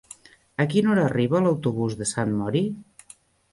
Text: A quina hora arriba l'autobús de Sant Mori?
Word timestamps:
A 0.63 0.65
quina 0.71 0.91
hora 0.93 1.03
arriba 1.09 1.43
l'autobús 1.45 1.99
de 2.01 2.09
Sant 2.15 2.35
Mori? 2.41 2.65